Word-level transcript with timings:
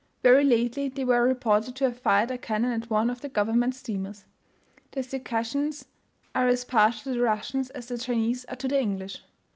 Very 0.23 0.43
lately 0.43 0.89
they 0.89 1.05
were 1.05 1.21
reported 1.21 1.75
to 1.75 1.83
have 1.85 1.99
fired 1.99 2.31
a 2.31 2.37
cannon 2.39 2.71
at 2.81 2.89
one 2.89 3.11
of 3.11 3.21
the 3.21 3.29
government 3.29 3.75
steamers. 3.75 4.25
The 4.93 5.03
Circassians 5.03 5.83
{320a} 6.33 6.39
are 6.41 6.47
as 6.47 6.65
partial 6.65 7.03
to 7.13 7.19
the 7.19 7.21
Russians 7.23 7.69
as 7.69 7.85
the 7.85 7.99
Chinese 7.99 8.43
are 8.45 8.55
to 8.55 8.67
the 8.67 8.81
English! 8.81 9.21